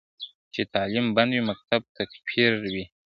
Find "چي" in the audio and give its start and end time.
0.53-0.61